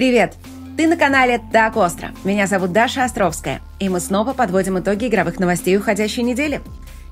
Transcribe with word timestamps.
Привет! 0.00 0.32
Ты 0.78 0.88
на 0.88 0.96
канале 0.96 1.42
«Так 1.52 1.76
остро». 1.76 2.12
Меня 2.24 2.46
зовут 2.46 2.72
Даша 2.72 3.04
Островская, 3.04 3.60
и 3.78 3.90
мы 3.90 4.00
снова 4.00 4.32
подводим 4.32 4.78
итоги 4.78 5.08
игровых 5.08 5.38
новостей 5.38 5.76
уходящей 5.76 6.22
недели 6.22 6.62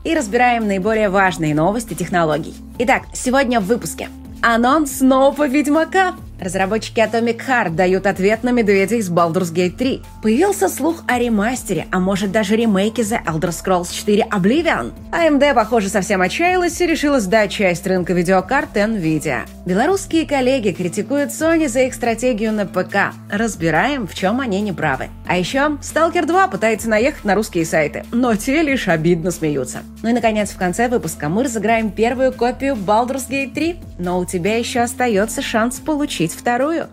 и 0.04 0.14
разбираем 0.14 0.66
наиболее 0.66 1.10
важные 1.10 1.54
новости 1.54 1.92
технологий. 1.92 2.54
Итак, 2.78 3.02
сегодня 3.12 3.60
в 3.60 3.66
выпуске. 3.66 4.08
Анонс 4.40 5.02
нового 5.02 5.46
Ведьмака– 5.46 6.14
Разработчики 6.40 7.00
Atomic 7.00 7.40
Heart 7.46 7.70
дают 7.70 8.06
ответ 8.06 8.44
на 8.44 8.50
медведя 8.50 8.96
из 8.96 9.10
Baldur's 9.10 9.52
Gate 9.52 9.76
3. 9.76 10.02
Появился 10.22 10.68
слух 10.68 11.02
о 11.08 11.18
ремастере, 11.18 11.86
а 11.90 11.98
может 11.98 12.30
даже 12.30 12.54
ремейке 12.56 13.02
The 13.02 13.24
Elder 13.24 13.50
Scrolls 13.50 13.92
4 13.92 14.26
Oblivion. 14.30 14.92
AMD, 15.10 15.54
похоже, 15.54 15.88
совсем 15.88 16.20
отчаялась 16.20 16.80
и 16.80 16.86
решила 16.86 17.18
сдать 17.18 17.50
часть 17.50 17.86
рынка 17.86 18.12
видеокарт 18.12 18.76
NVIDIA. 18.76 19.48
Белорусские 19.66 20.26
коллеги 20.26 20.70
критикуют 20.70 21.30
Sony 21.30 21.68
за 21.68 21.80
их 21.80 21.94
стратегию 21.94 22.52
на 22.52 22.66
ПК. 22.66 23.12
Разбираем, 23.30 24.06
в 24.06 24.14
чем 24.14 24.40
они 24.40 24.60
не 24.60 24.72
правы. 24.72 25.08
А 25.26 25.36
еще 25.36 25.78
Stalker 25.82 26.24
2 26.24 26.48
пытается 26.48 26.88
наехать 26.88 27.24
на 27.24 27.34
русские 27.34 27.66
сайты, 27.66 28.04
но 28.12 28.34
те 28.36 28.62
лишь 28.62 28.88
обидно 28.88 29.30
смеются. 29.30 29.80
Ну 30.02 30.10
и, 30.10 30.12
наконец, 30.12 30.50
в 30.50 30.56
конце 30.56 30.88
выпуска 30.88 31.28
мы 31.28 31.44
разыграем 31.44 31.90
первую 31.90 32.32
копию 32.32 32.76
Baldur's 32.76 33.28
Gate 33.28 33.52
3, 33.52 33.76
но 33.98 34.20
у 34.20 34.24
тебя 34.24 34.56
еще 34.56 34.80
остается 34.80 35.42
шанс 35.42 35.80
получить 35.80 36.27
купить 36.28 36.38
вторую. 36.38 36.88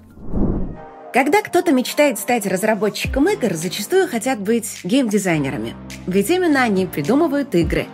Когда 1.14 1.42
кто-то 1.42 1.72
мечтает 1.72 2.20
стать 2.20 2.46
разработчиком 2.46 3.30
игр, 3.30 3.54
зачастую 3.54 4.08
хотят 4.08 4.40
быть 4.40 4.82
геймдизайнерами. 4.84 5.74
Ведь 6.08 6.30
именно 6.30 6.62
они 6.64 6.86
придумывают 6.86 7.56
игры, 7.56 7.86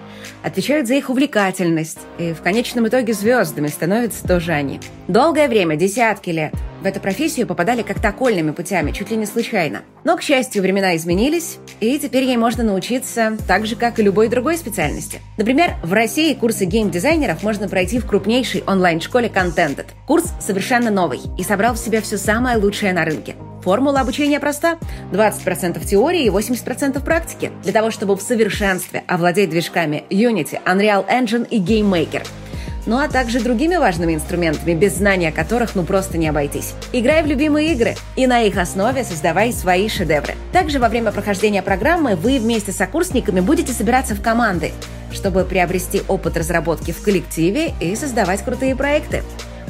отвечают 0.44 0.88
за 0.88 0.96
их 0.96 1.10
увлекательность, 1.10 2.00
и 2.18 2.34
в 2.34 2.42
конечном 2.42 2.88
итоге 2.88 3.14
звездами 3.14 3.68
становятся 3.68 4.28
тоже 4.28 4.52
они. 4.52 4.80
Долгое 5.08 5.48
время, 5.48 5.76
десятки 5.76 6.30
лет, 6.30 6.54
в 6.82 6.86
эту 6.86 7.00
профессию 7.00 7.46
попадали 7.46 7.84
как-то 7.84 8.10
окольными 8.10 8.52
путями, 8.52 8.92
чуть 8.92 9.12
ли 9.12 9.18
не 9.18 9.28
случайно. 9.28 9.82
Но, 10.04 10.18
к 10.18 10.24
счастью, 10.24 10.64
времена 10.64 10.96
изменились, 10.96 11.60
и 11.80 12.00
теперь 12.00 12.24
ей 12.24 12.38
можно 12.38 12.64
научиться 12.64 13.38
так 13.48 13.68
же, 13.68 13.76
как 13.76 14.00
и 14.00 14.04
любой 14.04 14.30
другой 14.30 14.58
специальности. 14.58 15.20
Например, 15.38 15.76
в 15.84 15.94
России 15.94 16.34
курсы 16.34 16.66
геймдизайнеров 16.66 17.44
можно 17.44 17.70
пройти 17.70 18.00
в 18.00 18.08
крупнейшей 18.08 18.64
онлайн-школе 18.66 19.28
Contented. 19.28 19.86
Курс 20.08 20.26
совершенно 20.40 20.90
новый 20.90 21.20
и 21.38 21.44
собрал 21.44 21.76
в 21.76 21.80
себя 21.80 22.02
все 22.02 22.18
самое 22.18 22.58
лучшее 22.58 22.94
на 22.94 23.06
рынке. 23.06 23.36
Формула 23.64 24.02
обучения 24.02 24.40
проста. 24.40 24.78
20% 25.12 25.86
теории 25.86 26.26
и 26.26 26.30
80% 26.30 27.04
практики. 27.04 27.52
Для 27.64 27.74
того, 27.74 27.92
чтобы 27.92 28.16
в 28.16 28.22
совершенстве 28.22 29.04
овладеть 29.08 29.50
движками 29.50 30.04
Unity, 30.10 30.60
Unreal 30.66 31.06
Engine 31.08 31.48
и 31.48 31.60
GameMaker– 31.60 32.26
ну 32.86 32.98
а 32.98 33.08
также 33.08 33.40
другими 33.40 33.76
важными 33.76 34.16
инструментами, 34.16 34.74
без 34.74 34.98
знания 34.98 35.32
которых 35.32 35.76
ну 35.76 35.84
просто 35.84 36.18
не 36.18 36.28
обойтись. 36.28 36.74
Играй 36.94 37.24
в 37.24 37.28
любимые 37.28 37.74
игры 37.74 37.96
и 38.16 38.28
на 38.28 38.42
их 38.42 38.58
основе 38.58 39.04
создавай 39.04 39.54
свои 39.54 39.88
шедевры. 39.88 40.36
Также 40.52 40.80
во 40.80 40.90
время 40.90 41.12
прохождения 41.12 41.62
программы 41.62 42.16
вы 42.16 42.40
вместе 42.40 42.72
с 42.72 42.78
сокурсниками 42.78 43.40
будете 43.40 43.74
собираться 43.74 44.16
в 44.16 44.22
команды, 44.22 44.72
чтобы 45.12 45.44
приобрести 45.44 46.02
опыт 46.08 46.38
разработки 46.38 46.92
в 46.92 47.02
коллективе 47.02 47.74
и 47.80 47.96
создавать 47.96 48.44
крутые 48.44 48.76
проекты. 48.76 49.24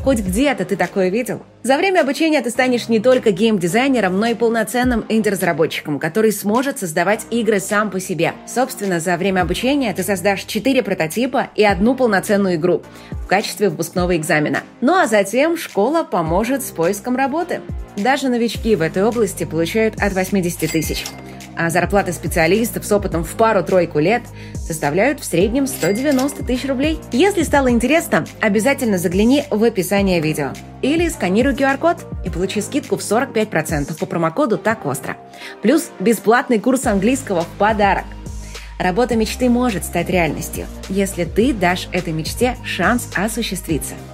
Хоть 0.03 0.19
где-то 0.19 0.65
ты 0.65 0.75
такое 0.75 1.09
видел? 1.09 1.43
За 1.61 1.77
время 1.77 2.01
обучения 2.01 2.41
ты 2.41 2.49
станешь 2.49 2.89
не 2.89 2.99
только 2.99 3.31
геймдизайнером, 3.31 4.19
но 4.19 4.25
и 4.27 4.33
полноценным 4.33 5.05
инди-разработчиком, 5.07 5.99
который 5.99 6.31
сможет 6.31 6.79
создавать 6.79 7.27
игры 7.29 7.59
сам 7.59 7.91
по 7.91 7.99
себе. 7.99 8.33
Собственно, 8.47 8.99
за 8.99 9.15
время 9.17 9.41
обучения 9.41 9.93
ты 9.93 10.01
создашь 10.01 10.45
4 10.45 10.81
прототипа 10.81 11.49
и 11.55 11.63
одну 11.63 11.93
полноценную 11.93 12.55
игру 12.55 12.81
в 13.11 13.27
качестве 13.27 13.69
выпускного 13.69 14.17
экзамена. 14.17 14.61
Ну 14.81 14.95
а 14.95 15.05
затем 15.05 15.55
школа 15.55 16.03
поможет 16.03 16.63
с 16.63 16.71
поиском 16.71 17.15
работы. 17.15 17.61
Даже 17.95 18.29
новички 18.29 18.75
в 18.75 18.81
этой 18.81 19.03
области 19.03 19.43
получают 19.43 20.01
от 20.01 20.13
80 20.13 20.71
тысяч 20.71 21.05
а 21.61 21.69
зарплаты 21.69 22.11
специалистов 22.11 22.83
с 22.83 22.91
опытом 22.91 23.23
в 23.23 23.35
пару-тройку 23.35 23.99
лет 23.99 24.23
составляют 24.55 25.19
в 25.19 25.23
среднем 25.23 25.67
190 25.67 26.43
тысяч 26.43 26.67
рублей. 26.67 26.99
Если 27.11 27.43
стало 27.43 27.69
интересно, 27.69 28.25
обязательно 28.39 28.97
загляни 28.97 29.43
в 29.51 29.63
описание 29.63 30.21
видео. 30.21 30.53
Или 30.81 31.07
сканируй 31.07 31.53
QR-код 31.53 31.97
и 32.25 32.31
получи 32.31 32.61
скидку 32.61 32.97
в 32.97 33.01
45% 33.01 33.95
по 33.95 34.05
промокоду 34.07 34.57
«Так 34.57 34.87
остро». 34.87 35.17
Плюс 35.61 35.91
бесплатный 35.99 36.59
курс 36.59 36.87
английского 36.87 37.41
в 37.41 37.47
подарок. 37.59 38.05
Работа 38.79 39.15
мечты 39.15 39.47
может 39.47 39.85
стать 39.85 40.09
реальностью, 40.09 40.65
если 40.89 41.25
ты 41.25 41.53
дашь 41.53 41.89
этой 41.91 42.11
мечте 42.11 42.57
шанс 42.65 43.07
осуществиться– 43.15 43.93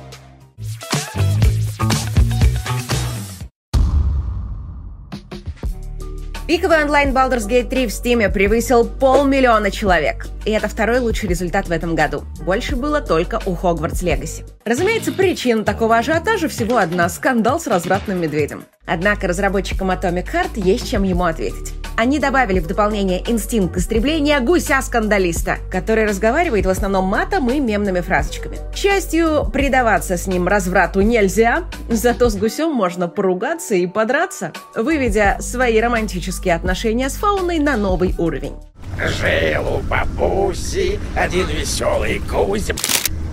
Пиковый 6.48 6.82
онлайн 6.82 7.10
Baldur's 7.10 7.46
Gate 7.46 7.68
3 7.68 7.88
в 7.88 7.90
Steam 7.90 8.32
превысил 8.32 8.86
полмиллиона 8.88 9.70
человек. 9.70 10.28
И 10.46 10.52
это 10.52 10.70
второй 10.70 11.00
лучший 11.00 11.28
результат 11.28 11.68
в 11.68 11.72
этом 11.72 11.94
году. 11.94 12.24
Больше 12.40 12.78
было 12.78 13.02
только 13.02 13.42
у 13.46 13.54
Hogwarts 13.54 14.02
Legacy. 14.02 14.50
Разумеется, 14.64 15.12
причина 15.12 15.66
такого 15.66 15.98
ажиотажа 15.98 16.48
всего 16.48 16.78
одна– 16.78 17.10
скандал 17.10 17.60
с 17.60 17.68
развратным 17.68 18.22
медведем. 18.22 18.64
Однако 18.86 19.28
разработчикам 19.28 19.92
Atomic 19.92 20.32
Heart 20.32 20.52
есть 20.56 20.90
чем 20.90 21.04
ему 21.04 21.26
ответить. 21.26 21.74
Они 21.98 22.20
добавили 22.20 22.60
в 22.60 22.68
дополнение 22.68 23.24
инстинкт 23.28 23.76
истребления 23.76 24.40
гуся-скандалиста, 24.40 25.58
который 25.72 26.06
разговаривает 26.06 26.68
в 26.68 26.70
основном 26.70 27.06
матом 27.06 27.50
и 27.50 27.60
мемными 27.60 28.02
фразочками. 28.02 28.60
К 28.72 28.76
счастью, 28.76 29.50
предаваться 29.52 30.16
с 30.16 30.28
ним 30.28 30.48
разврату 30.48 31.02
нельзя, 31.02 31.64
зато 31.90 32.30
с 32.30 32.36
гусем 32.36 32.72
можно 32.72 33.08
поругаться 33.08 33.74
и 33.74 33.88
подраться, 33.88 34.54
выведя 34.76 35.38
свои 35.40 35.80
романтические 35.82 36.54
отношения 36.54 37.10
с 37.10 37.16
фауной 37.16 37.58
на 37.58 37.76
новый 37.76 38.14
уровень. 38.20 38.54
Жил 39.00 39.78
у 39.78 39.80
бабуси 39.80 41.00
один 41.16 41.48
веселый 41.48 42.20
гусь. 42.20 42.70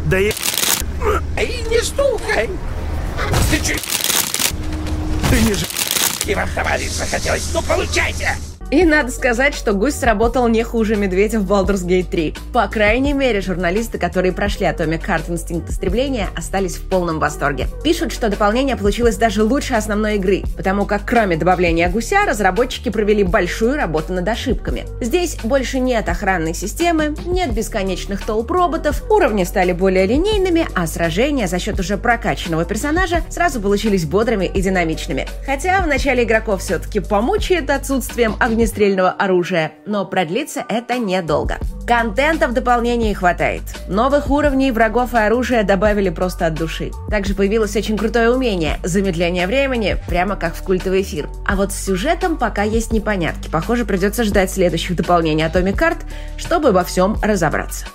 Да 0.06 0.16
я... 0.16 0.30
И 1.38 1.68
не 1.68 1.82
стукай. 1.82 2.48
Ты 3.50 3.58
че... 3.58 3.76
Ты 5.28 5.40
не 5.42 5.52
ж... 5.52 5.66
И 6.26 6.34
вам, 6.34 6.48
товарищ, 6.54 6.88
захотелось. 6.88 7.50
Ну, 7.52 7.60
получайте! 7.60 8.30
И 8.70 8.84
надо 8.84 9.10
сказать, 9.10 9.54
что 9.54 9.72
гусь 9.72 9.94
сработал 9.94 10.48
не 10.48 10.62
хуже 10.62 10.96
медведя 10.96 11.38
в 11.38 11.50
Baldur's 11.50 11.86
Gate 11.86 12.08
3. 12.10 12.34
По 12.52 12.66
крайней 12.66 13.12
мере, 13.12 13.40
журналисты, 13.40 13.98
которые 13.98 14.32
прошли 14.32 14.66
Atomic 14.66 15.06
Heart 15.06 15.30
Инстинкт 15.30 15.70
истребления, 15.70 16.28
остались 16.36 16.76
в 16.76 16.88
полном 16.88 17.18
восторге. 17.18 17.68
Пишут, 17.84 18.12
что 18.12 18.28
дополнение 18.28 18.76
получилось 18.76 19.16
даже 19.16 19.44
лучше 19.44 19.74
основной 19.74 20.16
игры, 20.16 20.42
потому 20.56 20.86
как 20.86 21.02
кроме 21.04 21.36
добавления 21.36 21.88
гуся, 21.88 22.24
разработчики 22.26 22.88
провели 22.88 23.22
большую 23.22 23.76
работу 23.76 24.12
над 24.12 24.26
ошибками. 24.26 24.86
Здесь 25.00 25.36
больше 25.44 25.78
нет 25.78 26.08
охранной 26.08 26.54
системы, 26.54 27.14
нет 27.26 27.52
бесконечных 27.52 28.24
толп 28.24 28.50
роботов, 28.50 29.02
уровни 29.10 29.44
стали 29.44 29.72
более 29.72 30.06
линейными, 30.06 30.66
а 30.74 30.86
сражения 30.86 31.46
за 31.46 31.58
счет 31.58 31.78
уже 31.78 31.96
прокачанного 31.96 32.64
персонажа 32.64 33.22
сразу 33.28 33.60
получились 33.60 34.04
бодрыми 34.04 34.46
и 34.46 34.60
динамичными. 34.60 35.28
Хотя 35.46 35.80
в 35.80 35.86
начале 35.86 36.24
игроков 36.24 36.62
все-таки 36.62 37.00
помучает 37.00 37.70
отсутствием 37.70 38.34
огнестрельного 38.40 38.53
огнестрельного 38.54 39.10
оружия, 39.10 39.72
но 39.84 40.06
продлится 40.06 40.64
это 40.68 40.98
недолго. 40.98 41.58
Контента 41.86 42.48
в 42.48 42.54
дополнении 42.54 43.12
хватает. 43.12 43.62
Новых 43.88 44.30
уровней 44.30 44.70
врагов 44.70 45.12
и 45.12 45.18
оружия 45.18 45.64
добавили 45.64 46.08
просто 46.08 46.46
от 46.46 46.54
души. 46.54 46.90
Также 47.10 47.34
появилось 47.34 47.76
очень 47.76 47.98
крутое 47.98 48.30
умение– 48.30 48.78
замедление 48.82 49.46
времени, 49.46 49.96
прямо 50.08 50.36
как 50.36 50.54
в 50.54 50.62
культовый 50.62 51.02
эфир. 51.02 51.28
А 51.46 51.56
вот 51.56 51.72
с 51.72 51.84
сюжетом 51.84 52.38
пока 52.38 52.62
есть 52.62 52.92
непонятки. 52.92 53.50
Похоже, 53.50 53.84
придется 53.84 54.24
ждать 54.24 54.50
следующих 54.50 54.96
дополнений 54.96 55.44
Atomic 55.44 55.76
Heart, 55.76 55.98
чтобы 56.38 56.72
во 56.72 56.84
всем 56.84 57.16
разобраться. 57.22 57.86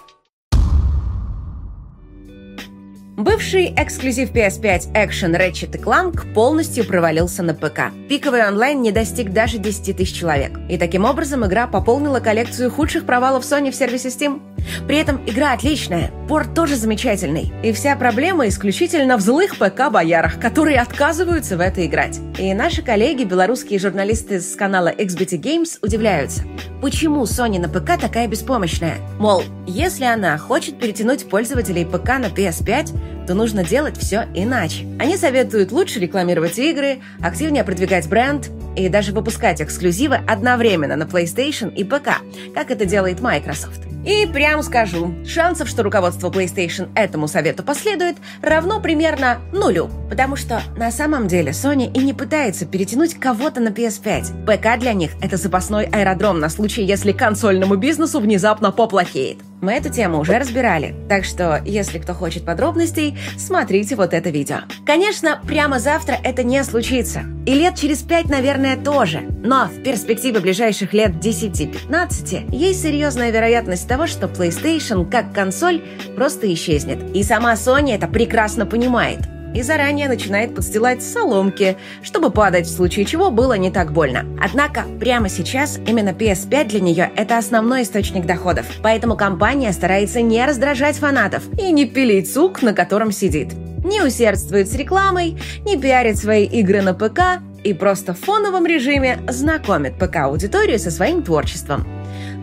Бывший 3.20 3.74
эксклюзив 3.76 4.32
PS5 4.32 4.94
Action 4.94 5.38
Ratchet 5.38 5.78
Clank 5.78 6.34
полностью 6.34 6.86
провалился 6.86 7.44
на 7.44 7.54
ПК. 7.54 7.92
Пиковый 8.08 8.48
онлайн 8.48 8.82
не 8.82 8.94
достиг 8.94 9.34
даже 9.34 9.58
10 9.58 9.98
тысяч 9.98 10.18
человек. 10.18 10.58
И 10.70 10.78
таким 10.78 11.04
образом 11.04 11.46
игра 11.46 11.68
пополнила 11.68 12.22
коллекцию 12.22 12.72
худших 12.72 13.06
провалов 13.06 13.44
Sony 13.44 13.72
в 13.72 13.76
сервисе 13.76 14.08
Steam. 14.08 14.40
При 14.88 14.98
этом 14.98 15.22
игра 15.26 15.54
отличная, 15.54 16.12
порт 16.28 16.54
тоже 16.54 16.76
замечательный. 16.76 17.52
И 17.64 17.72
вся 17.72 17.96
проблема 17.96 18.48
исключительно 18.48 19.18
в 19.18 19.22
злых 19.22 19.58
ПК-боярах, 19.58 20.40
которые 20.40 20.80
отказываются 20.80 21.58
в 21.58 21.60
это 21.60 21.86
играть. 21.86 22.20
И 22.38 22.54
наши 22.54 22.82
коллеги, 22.82 23.24
белорусские 23.24 23.80
журналисты 23.80 24.40
с 24.40 24.56
канала 24.56 24.94
XBT 24.94 25.40
Games, 25.40 25.78
удивляются, 25.82 26.44
почему 26.82 27.24
Sony 27.24 27.60
на 27.60 27.70
ПК 27.70 28.00
такая 28.00 28.28
беспомощная. 28.28 28.98
Мол, 29.18 29.44
если 29.68 30.06
она 30.06 30.38
хочет 30.38 30.80
перетянуть 30.80 31.30
пользователей 31.30 31.86
ПК 31.86 32.20
на 32.20 32.28
PS5, 32.28 33.19
то 33.30 33.36
нужно 33.36 33.64
делать 33.64 33.96
все 33.96 34.26
иначе. 34.34 34.88
Они 34.98 35.16
советуют 35.16 35.72
лучше 35.72 36.00
рекламировать 36.00 36.58
игры, 36.58 37.02
активнее 37.22 37.64
продвигать 37.64 38.10
бренд 38.10 38.50
и 38.76 38.90
даже 38.90 39.12
выпускать 39.12 39.62
эксклюзивы 39.62 40.16
одновременно 40.16 40.96
на 40.96 41.04
PlayStation 41.04 41.72
и 41.72 41.84
ПК, 41.84 42.24
как 42.56 42.72
это 42.72 42.86
делает 42.86 43.20
Microsoft. 43.20 43.82
И 44.04 44.26
прям 44.26 44.64
скажу, 44.64 45.14
шансов, 45.28 45.70
что 45.70 45.84
руководство 45.84 46.32
PlayStation 46.32 46.90
этому 46.96 47.28
совету 47.28 47.62
последует, 47.62 48.16
равно 48.42 48.82
примерно 48.82 49.38
нулю. 49.54 49.92
Потому 50.10 50.36
что 50.36 50.64
на 50.76 50.90
самом 50.90 51.28
деле 51.28 51.52
Sony 51.52 51.94
и 51.94 52.00
не 52.00 52.16
пытается 52.16 52.66
перетянуть 52.66 53.14
кого-то 53.14 53.62
на 53.62 53.68
PS5. 53.68 54.46
ПК 54.48 54.80
для 54.80 54.94
них— 54.94 55.12
это 55.22 55.38
запасной 55.38 55.86
аэродром 55.86 56.40
на 56.40 56.50
случай, 56.50 56.82
если 56.82 57.12
консольному 57.12 57.76
бизнесу 57.76 58.20
внезапно 58.20 58.72
поплохеет. 58.72 59.38
Мы 59.62 59.74
эту 59.74 59.90
тему 59.90 60.20
уже 60.20 60.40
разбирали, 60.40 60.96
так 61.10 61.26
что, 61.26 61.62
если 61.66 62.00
кто 62.00 62.14
хочет 62.14 62.46
подробностей, 62.46 63.18
смотрите 63.38 63.96
вот 63.96 64.14
это 64.14 64.30
видео. 64.30 64.60
Конечно, 64.86 65.42
прямо 65.46 65.80
завтра 65.80 66.18
это 66.24 66.44
не 66.44 66.64
случится. 66.64 67.24
И 67.46 67.54
лет 67.54 67.76
через 67.76 68.00
пять, 68.00 68.30
наверное, 68.30 68.78
тоже. 68.78 69.22
Но 69.44 69.66
в 69.66 69.84
перспективе 69.84 70.40
ближайших 70.40 70.94
лет 70.94 71.12
10-15 71.16 72.56
есть 72.56 72.82
серьезная 72.82 73.32
вероятность 73.32 73.88
того, 73.88 74.08
что 74.08 74.28
PlayStation 74.28 75.10
как 75.10 75.34
консоль 75.34 75.82
просто 76.16 76.52
исчезнет. 76.54 77.16
И 77.16 77.24
сама 77.24 77.54
Sony 77.54 77.96
это 77.96 78.08
прекрасно 78.08 78.66
понимает 78.66 79.20
и 79.54 79.62
заранее 79.62 80.08
начинает 80.08 80.56
подстилать 80.56 81.04
соломки, 81.04 81.78
чтобы 82.02 82.32
падать 82.32 82.68
в 82.68 82.76
случае 82.76 83.06
чего 83.06 83.32
было 83.32 83.54
не 83.54 83.72
так 83.72 83.92
больно. 83.92 84.26
Однако 84.42 84.86
прямо 85.00 85.30
сейчас 85.30 85.80
именно 85.86 86.10
PS5 86.10 86.68
для 86.68 86.80
нее 86.80 87.12
это 87.16 87.38
основной 87.38 87.84
источник 87.84 88.26
доходов, 88.26 88.66
поэтому 88.82 89.16
компания 89.16 89.72
старается 89.74 90.22
не 90.22 90.46
раздражать 90.46 90.98
фанатов 90.98 91.44
и 91.58 91.72
не 91.72 91.86
пилить 91.86 92.32
сук, 92.32 92.62
на 92.62 92.74
котором 92.74 93.12
сидит. 93.12 93.54
Не 93.84 94.02
усердствует 94.02 94.70
с 94.70 94.76
рекламой, 94.76 95.38
не 95.66 95.78
пиарит 95.78 96.18
свои 96.18 96.46
игры 96.46 96.82
на 96.82 96.94
ПК 96.94 97.42
и 97.64 97.74
просто 97.74 98.14
в 98.14 98.20
фоновом 98.20 98.66
режиме 98.66 99.20
знакомит 99.28 99.98
ПК-аудиторию 99.98 100.80
со 100.80 100.92
своим 100.92 101.24
творчеством 101.24 101.86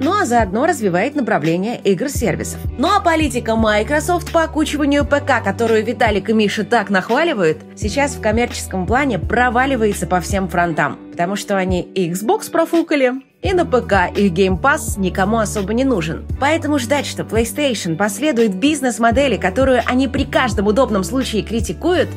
ну 0.00 0.12
а 0.12 0.24
заодно 0.24 0.66
развивает 0.66 1.14
направление 1.14 1.78
игр-сервисов. 1.78 2.60
Ну 2.78 2.88
а 2.88 3.00
политика 3.00 3.56
Microsoft 3.56 4.32
по 4.32 4.42
окучиванию 4.42 5.04
ПК, 5.04 5.42
которую 5.42 5.84
Виталик 5.84 6.30
и 6.30 6.32
Миша 6.32 6.64
так 6.64 6.90
нахваливают, 6.90 7.58
сейчас 7.76 8.14
в 8.14 8.20
коммерческом 8.20 8.86
плане 8.86 9.18
проваливается 9.18 10.06
по 10.06 10.20
всем 10.20 10.48
фронтам, 10.48 10.98
потому 11.12 11.36
что 11.36 11.56
они 11.56 11.82
и 11.82 12.10
Xbox 12.10 12.50
профукали, 12.50 13.12
и 13.42 13.52
на 13.52 13.64
ПК 13.64 14.10
их 14.16 14.32
Game 14.32 14.60
Pass 14.60 14.98
никому 14.98 15.38
особо 15.38 15.72
не 15.72 15.84
нужен. 15.84 16.26
Поэтому 16.40 16.78
ждать, 16.78 17.06
что 17.06 17.22
PlayStation 17.22 17.96
последует 17.96 18.54
бизнес-модели, 18.56 19.36
которую 19.36 19.82
они 19.86 20.08
при 20.08 20.24
каждом 20.24 20.66
удобном 20.66 21.04
случае 21.04 21.42
критикуют, 21.42 22.08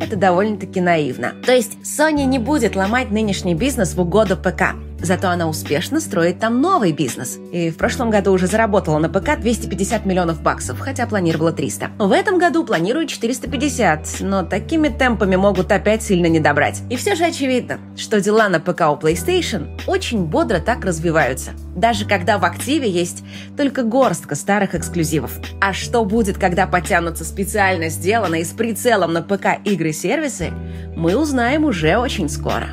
это 0.00 0.16
довольно-таки 0.16 0.80
наивно. 0.80 1.32
То 1.44 1.52
есть 1.52 1.78
Sony 1.82 2.24
не 2.24 2.38
будет 2.38 2.76
ломать 2.76 3.10
нынешний 3.10 3.54
бизнес 3.54 3.94
в 3.94 4.00
угоду 4.00 4.36
ПК. 4.36 4.74
Зато 5.00 5.28
она 5.28 5.48
успешно 5.48 6.00
строит 6.00 6.38
там 6.40 6.60
новый 6.60 6.92
бизнес. 6.92 7.38
И 7.52 7.70
в 7.70 7.76
прошлом 7.76 8.10
году 8.10 8.32
уже 8.32 8.46
заработала 8.46 8.98
на 8.98 9.08
ПК 9.08 9.38
250 9.38 10.06
миллионов 10.06 10.42
баксов, 10.42 10.78
хотя 10.78 11.06
планировала 11.06 11.52
300. 11.52 11.90
В 11.98 12.12
этом 12.12 12.38
году 12.38 12.64
планируют 12.64 13.10
450, 13.10 14.20
но 14.20 14.42
такими 14.42 14.88
темпами 14.88 15.36
могут 15.36 15.70
опять 15.70 16.02
сильно 16.02 16.26
не 16.26 16.40
добрать. 16.40 16.82
И 16.90 16.96
все 16.96 17.14
же 17.14 17.24
очевидно, 17.24 17.78
что 17.96 18.20
дела 18.20 18.48
на 18.48 18.58
ПК 18.60 18.82
у 18.82 18.96
PlayStation 18.96 19.68
очень 19.86 20.24
бодро 20.24 20.60
так 20.60 20.84
развиваются. 20.84 21.50
Даже 21.74 22.06
когда 22.06 22.38
в 22.38 22.44
активе 22.44 22.88
есть 22.88 23.22
только 23.56 23.82
горстка 23.82 24.34
старых 24.34 24.74
эксклюзивов. 24.74 25.32
А 25.60 25.72
что 25.72 26.04
будет, 26.04 26.38
когда 26.38 26.66
потянутся 26.66 27.24
специально 27.24 27.90
сделанные 27.90 28.44
с 28.44 28.52
прицелом 28.52 29.12
на 29.12 29.22
ПК 29.22 29.58
игры-сервисы, 29.64 30.50
мы 30.96 31.16
узнаем 31.16 31.64
уже 31.64 31.96
очень 31.98 32.28
скоро. 32.28 32.68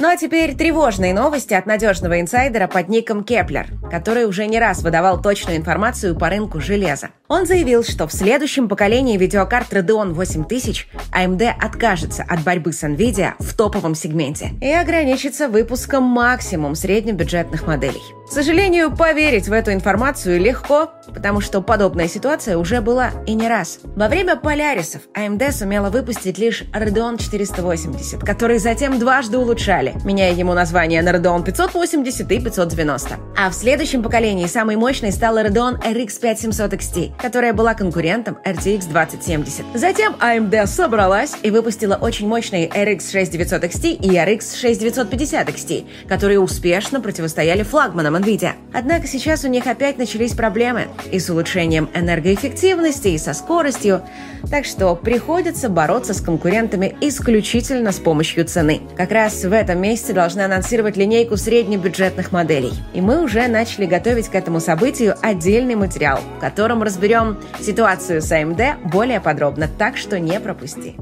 Ну 0.00 0.08
а 0.08 0.16
теперь 0.16 0.54
тревожные 0.54 1.12
новости 1.12 1.54
от 1.54 1.66
надежного 1.66 2.20
инсайдера 2.20 2.68
под 2.68 2.88
ником 2.88 3.24
Кеплер, 3.24 3.66
который 3.90 4.26
уже 4.26 4.46
не 4.46 4.60
раз 4.60 4.82
выдавал 4.82 5.20
точную 5.20 5.56
информацию 5.56 6.16
по 6.16 6.28
рынку 6.28 6.60
железа. 6.60 7.10
Он 7.26 7.46
заявил, 7.46 7.82
что 7.82 8.06
в 8.06 8.12
следующем 8.12 8.68
поколении 8.68 9.16
видеокарт 9.16 9.72
Radeon 9.72 10.12
8000 10.12 10.88
AMD 11.12 11.52
откажется 11.60 12.22
от 12.22 12.42
борьбы 12.44 12.72
с 12.72 12.84
Nvidia 12.84 13.32
в 13.40 13.56
топовом 13.56 13.96
сегменте 13.96 14.52
и 14.62 14.70
ограничится 14.70 15.48
выпуском 15.48 16.04
максимум 16.04 16.76
среднебюджетных 16.76 17.66
моделей. 17.66 18.17
К 18.28 18.30
сожалению, 18.30 18.94
поверить 18.94 19.48
в 19.48 19.52
эту 19.52 19.72
информацию 19.72 20.38
легко, 20.38 20.90
потому 21.14 21.40
что 21.40 21.62
подобная 21.62 22.08
ситуация 22.08 22.58
уже 22.58 22.82
была 22.82 23.10
и 23.26 23.32
не 23.32 23.48
раз. 23.48 23.80
Во 23.96 24.06
время 24.08 24.36
Полярисов 24.36 25.00
AMD 25.16 25.50
сумела 25.50 25.88
выпустить 25.88 26.36
лишь 26.36 26.62
Radeon 26.74 27.16
480, 27.16 28.20
который 28.20 28.58
затем 28.58 28.98
дважды 28.98 29.38
улучшали, 29.38 29.94
меняя 30.04 30.34
ему 30.34 30.52
название 30.52 31.00
на 31.00 31.08
Radeon 31.08 31.42
580 31.42 32.30
и 32.30 32.38
590. 32.38 33.16
А 33.34 33.48
в 33.48 33.54
следующем 33.54 34.02
поколении 34.02 34.46
самой 34.46 34.76
мощной 34.76 35.10
стала 35.10 35.42
Radeon 35.42 35.82
RX 35.82 36.20
5700 36.20 36.74
XT, 36.74 37.12
которая 37.18 37.54
была 37.54 37.72
конкурентом 37.72 38.36
RTX 38.44 38.90
2070. 38.90 39.64
Затем 39.72 40.14
AMD 40.20 40.66
собралась 40.66 41.32
и 41.42 41.50
выпустила 41.50 41.94
очень 41.94 42.28
мощные 42.28 42.68
RX 42.68 43.10
6900 43.10 43.64
XT 43.64 43.92
и 43.92 44.10
RX 44.10 44.54
6950 44.54 45.48
XT, 45.48 45.86
которые 46.06 46.40
успешно 46.40 47.00
противостояли 47.00 47.62
флагманам 47.62 48.17
NVIDIA. 48.18 48.52
Однако 48.72 49.06
сейчас 49.06 49.44
у 49.44 49.48
них 49.48 49.66
опять 49.66 49.98
начались 49.98 50.32
проблемы 50.32 50.88
и 51.10 51.18
с 51.18 51.30
улучшением 51.30 51.88
энергоэффективности, 51.94 53.08
и 53.08 53.18
со 53.18 53.32
скоростью, 53.32 54.02
так 54.50 54.64
что 54.64 54.94
приходится 54.94 55.68
бороться 55.68 56.14
с 56.14 56.20
конкурентами 56.20 56.96
исключительно 57.00 57.92
с 57.92 57.98
помощью 57.98 58.44
цены. 58.44 58.82
Как 58.96 59.10
раз 59.10 59.44
в 59.44 59.52
этом 59.52 59.80
месяце 59.80 60.12
должны 60.12 60.42
анонсировать 60.42 60.96
линейку 60.96 61.36
среднебюджетных 61.36 62.32
моделей. 62.32 62.72
И 62.94 63.00
мы 63.00 63.22
уже 63.22 63.46
начали 63.48 63.86
готовить 63.86 64.28
к 64.28 64.34
этому 64.34 64.60
событию 64.60 65.16
отдельный 65.22 65.74
материал, 65.74 66.20
в 66.36 66.40
котором 66.40 66.82
разберем 66.82 67.38
ситуацию 67.60 68.22
с 68.22 68.30
AMD 68.30 68.90
более 68.90 69.20
подробно, 69.20 69.68
так 69.78 69.96
что 69.96 70.18
не 70.18 70.38
пропусти. 70.40 70.96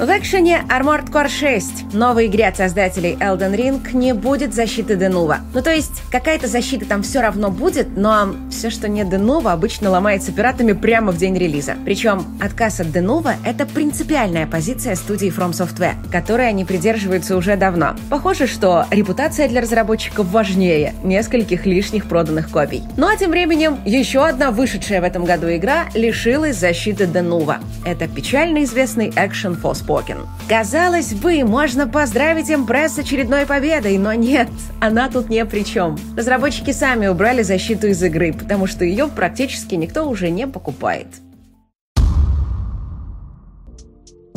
В 0.00 0.08
экшене 0.08 0.64
Armored 0.70 1.10
Core 1.10 1.28
6, 1.28 1.92
новой 1.92 2.28
игре 2.28 2.46
от 2.46 2.56
создателей 2.56 3.18
Elden 3.20 3.54
Ring, 3.54 3.86
не 3.92 4.14
будет 4.14 4.54
защиты 4.54 4.96
Денува. 4.96 5.40
Ну 5.52 5.60
то 5.60 5.74
есть, 5.74 6.02
какая-то 6.10 6.46
защита 6.46 6.86
там 6.86 7.02
все 7.02 7.20
равно 7.20 7.50
будет, 7.50 7.98
но 7.98 8.34
все, 8.50 8.70
что 8.70 8.88
не 8.88 9.04
Денува, 9.04 9.52
обычно 9.52 9.90
ломается 9.90 10.32
пиратами 10.32 10.72
прямо 10.72 11.12
в 11.12 11.18
день 11.18 11.36
релиза. 11.36 11.74
Причем 11.84 12.24
отказ 12.40 12.80
от 12.80 12.90
Денува— 12.92 13.34
это 13.44 13.66
принципиальная 13.66 14.46
позиция 14.46 14.94
студии 14.94 15.28
From 15.28 15.50
Software, 15.50 15.96
которой 16.10 16.48
они 16.48 16.64
придерживаются 16.64 17.36
уже 17.36 17.58
давно. 17.58 17.94
Похоже, 18.08 18.46
что 18.46 18.86
репутация 18.90 19.50
для 19.50 19.60
разработчиков 19.60 20.26
важнее 20.28 20.94
нескольких 21.04 21.66
лишних 21.66 22.06
проданных 22.06 22.50
копий. 22.50 22.82
Ну 22.96 23.06
а 23.06 23.16
тем 23.16 23.32
временем 23.32 23.78
еще 23.84 24.24
одна 24.24 24.50
вышедшая 24.50 25.02
в 25.02 25.04
этом 25.04 25.26
году 25.26 25.54
игра 25.54 25.90
лишилась 25.92 26.56
защиты 26.56 27.06
Денува. 27.06 27.58
Это 27.84 28.08
печально 28.08 28.64
известный 28.64 29.12
экшен 29.14 29.60
Forspoken. 29.62 29.89
Forspoken. 29.90 30.26
Казалось 30.48 31.12
бы, 31.14 31.44
можно 31.44 31.86
поздравить 31.86 32.50
Импресс 32.50 32.94
с 32.94 32.98
очередной 32.98 33.46
победой, 33.46 33.98
но 33.98 34.12
нет, 34.14 34.48
она 34.80 35.08
тут 35.08 35.28
не 35.28 35.44
при 35.44 35.64
чем. 35.64 35.98
Разработчики 36.16 36.72
сами 36.72 37.06
убрали 37.06 37.42
защиту 37.42 37.88
из 37.88 38.02
игры, 38.02 38.32
потому 38.32 38.66
что 38.66 38.84
ее 38.84 39.08
практически 39.08 39.74
никто 39.74 40.08
уже 40.08 40.30
не 40.30 40.46
покупает. 40.46 41.08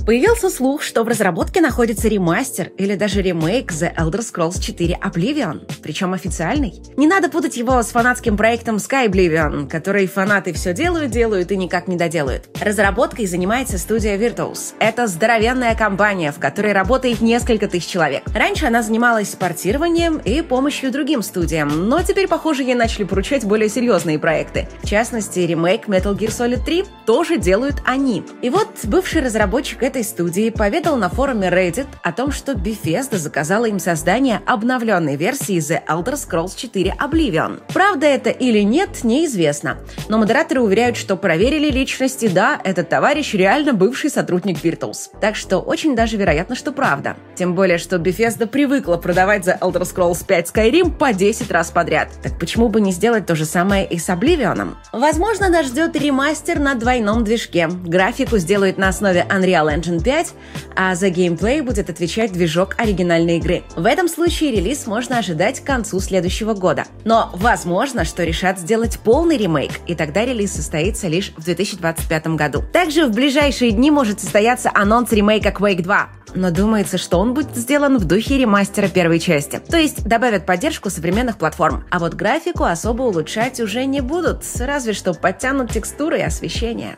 Появился 0.05 0.50
слух, 0.50 0.81
что 0.81 1.05
в 1.05 1.07
разработке 1.07 1.62
находится 1.62 2.10
ремастер 2.10 2.72
или 2.77 2.95
даже 2.95 3.22
ремейк 3.22 3.72
The 3.72 3.95
Elder 3.95 4.19
Scrolls 4.19 4.60
4 4.60 5.00
Oblivion, 5.01 5.62
причем 5.81 6.13
официальный. 6.13 6.74
Не 6.98 7.07
надо 7.07 7.29
путать 7.29 7.55
его 7.55 7.81
с 7.81 7.88
фанатским 7.88 8.36
проектом 8.36 8.77
Sky 8.77 9.07
Oblivion, 9.07 9.69
который 9.69 10.07
фанаты 10.07 10.51
все 10.51 10.74
делают, 10.74 11.12
делают 11.12 11.53
и 11.53 11.55
никак 11.55 11.88
не 11.88 11.95
доделают. 11.95 12.50
Разработкой 12.60 13.27
занимается 13.27 13.77
студия 13.77 14.17
Virtuos. 14.17 14.74
Это 14.79 15.07
здоровенная 15.07 15.74
компания, 15.74 16.33
в 16.33 16.39
которой 16.39 16.74
работает 16.74 17.22
несколько 17.22 17.69
тысяч 17.69 17.88
человек. 17.88 18.24
Раньше 18.36 18.65
она 18.65 18.83
занималась 18.83 19.29
портированием 19.29 20.17
и 20.17 20.41
помощью 20.41 20.91
другим 20.91 21.22
студиям, 21.22 21.88
но 21.88 22.03
теперь, 22.03 22.27
похоже, 22.27 22.63
ей 22.63 22.75
начали 22.75 23.05
поручать 23.05 23.45
более 23.45 23.69
серьезные 23.69 24.19
проекты. 24.19 24.67
В 24.81 24.88
частности, 24.89 25.39
ремейк 25.39 25.88
Metal 25.88 26.13
Gear 26.13 26.27
Solid 26.27 26.65
3 26.65 26.83
тоже 27.05 27.38
делают 27.38 27.75
они. 27.86 28.25
И 28.41 28.50
вот 28.50 28.67
бывший 28.83 29.22
разработчик 29.22 29.81
этой 29.93 30.03
студии 30.03 30.50
поведал 30.50 30.97
на 30.97 31.07
форуме 31.07 31.50
Reddit 31.50 31.85
о 32.01 32.12
том, 32.12 32.31
что 32.31 32.53
Bethesda 32.53 33.17
заказала 33.17 33.65
им 33.65 33.77
создание 33.77 34.41
обновленной 34.47 35.17
версии 35.17 35.57
The 35.57 35.85
Elder 35.88 36.15
Scrolls 36.15 36.55
4 36.55 36.95
Oblivion. 37.00 37.62
Правда 37.71 38.07
это 38.07 38.31
или 38.31 38.62
нет, 38.62 39.03
неизвестно. 39.03 39.77
Но 40.09 40.17
модераторы 40.17 40.62
уверяют, 40.62 40.97
что 40.97 41.15
проверили 41.15 41.69
личности, 41.69 42.27
да, 42.27 42.59
этот 42.63 42.89
товарищ 42.89 43.35
реально 43.35 43.73
бывший 43.73 44.09
сотрудник 44.09 44.63
Virtuals. 44.63 45.12
Так 45.21 45.35
что 45.35 45.59
очень 45.59 45.95
даже 45.95 46.17
вероятно, 46.17 46.55
что 46.55 46.71
правда. 46.71 47.15
Тем 47.35 47.53
более, 47.53 47.77
что 47.77 47.97
Bethesda 47.97 48.47
привыкла 48.47 48.97
продавать 48.97 49.45
The 49.45 49.59
Elder 49.59 49.83
Scrolls 49.83 50.25
5 50.25 50.50
Skyrim 50.50 50.97
по 50.97 51.13
10 51.13 51.51
раз 51.51 51.69
подряд. 51.69 52.09
Так 52.23 52.39
почему 52.39 52.67
бы 52.67 52.81
не 52.81 52.91
сделать 52.93 53.27
то 53.27 53.35
же 53.35 53.45
самое 53.45 53.85
и 53.85 54.00
с 54.00 54.09
Oblivion? 54.09 54.73
Возможно, 54.91 55.50
нас 55.50 55.67
ждет 55.67 55.95
ремастер 55.95 56.57
на 56.57 56.73
двойном 56.73 57.23
движке. 57.23 57.67
Графику 57.67 58.39
сделают 58.39 58.79
на 58.79 58.88
основе 58.88 59.23
Unreal 59.29 59.82
Engine 59.83 60.01
5, 60.01 60.33
а 60.75 60.95
за 60.95 61.09
геймплей 61.09 61.61
будет 61.61 61.89
отвечать 61.89 62.31
движок 62.31 62.75
оригинальной 62.77 63.37
игры. 63.37 63.63
В 63.75 63.85
этом 63.85 64.07
случае 64.07 64.51
релиз 64.51 64.87
можно 64.87 65.17
ожидать 65.17 65.59
к 65.59 65.65
концу 65.65 65.99
следующего 65.99 66.53
года. 66.53 66.85
Но 67.03 67.29
возможно, 67.33 68.05
что 68.05 68.23
решат 68.23 68.59
сделать 68.59 68.99
полный 68.99 69.37
ремейк, 69.37 69.71
и 69.87 69.95
тогда 69.95 70.25
релиз 70.25 70.53
состоится 70.53 71.07
лишь 71.07 71.33
в 71.35 71.43
2025 71.43 72.27
году. 72.27 72.63
Также 72.71 73.05
в 73.05 73.11
ближайшие 73.11 73.71
дни 73.71 73.91
может 73.91 74.19
состояться 74.19 74.71
анонс 74.73 75.11
ремейка 75.11 75.49
Quake 75.49 75.81
2 75.81 76.09
но 76.35 76.49
думается, 76.49 76.97
что 76.97 77.19
он 77.19 77.35
будет 77.35 77.55
сделан 77.55 77.99
в 77.99 78.05
духе 78.05 78.39
ремастера 78.39 78.87
первой 78.87 79.19
части. 79.19 79.59
То 79.59 79.77
есть 79.77 80.03
добавят 80.03 80.47
поддержку 80.47 80.89
современных 80.89 81.37
платформ. 81.37 81.85
А 81.91 81.99
вот 81.99 82.15
графику 82.15 82.63
особо 82.63 83.03
улучшать 83.03 83.59
уже 83.59 83.85
не 83.85 84.01
будут, 84.01 84.43
разве 84.59 84.93
что 84.93 85.13
подтянут 85.13 85.71
текстуры 85.71 86.19
и 86.19 86.23
освещение. 86.23 86.97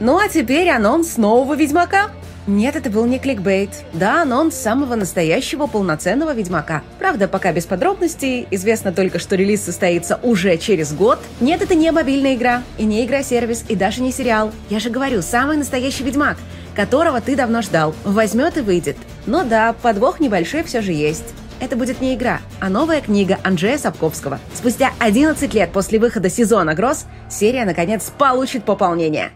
Ну 0.00 0.16
а 0.16 0.28
теперь 0.28 0.68
анонс 0.68 1.16
нового 1.16 1.54
Ведьмака. 1.54 2.10
Нет, 2.46 2.76
это 2.76 2.88
был 2.88 3.04
не 3.04 3.18
кликбейт. 3.18 3.70
Да, 3.92 4.22
анонс 4.22 4.54
самого 4.54 4.94
настоящего 4.94 5.66
полноценного 5.66 6.34
Ведьмака. 6.34 6.82
Правда, 6.98 7.26
пока 7.26 7.52
без 7.52 7.66
подробностей. 7.66 8.46
Известно 8.52 8.92
только, 8.92 9.18
что 9.18 9.34
релиз 9.34 9.62
состоится 9.62 10.20
уже 10.22 10.56
через 10.56 10.94
год. 10.94 11.18
Нет, 11.40 11.62
это 11.62 11.74
не 11.74 11.90
мобильная 11.90 12.36
игра, 12.36 12.62
и 12.78 12.84
не 12.84 13.04
игра-сервис, 13.04 13.64
и 13.68 13.74
даже 13.74 14.00
не 14.00 14.12
сериал. 14.12 14.52
Я 14.70 14.78
же 14.78 14.88
говорю, 14.88 15.20
самый 15.20 15.56
настоящий 15.56 16.04
Ведьмак, 16.04 16.38
которого 16.76 17.20
ты 17.20 17.34
давно 17.34 17.60
ждал. 17.60 17.92
Возьмет 18.04 18.56
и 18.56 18.60
выйдет. 18.60 18.96
Но 19.26 19.42
да, 19.42 19.74
подвох 19.82 20.20
небольшой 20.20 20.62
все 20.62 20.80
же 20.80 20.92
есть. 20.92 21.34
Это 21.60 21.74
будет 21.74 22.00
не 22.00 22.14
игра, 22.14 22.40
а 22.60 22.68
новая 22.68 23.00
книга 23.00 23.38
Анджея 23.42 23.78
Сапковского. 23.78 24.38
Спустя 24.54 24.92
11 25.00 25.52
лет 25.54 25.72
после 25.72 25.98
выхода 25.98 26.30
сезона 26.30 26.74
«Гроз» 26.74 27.06
серия, 27.28 27.64
наконец, 27.64 28.12
получит 28.16 28.64
пополнение. 28.64 29.32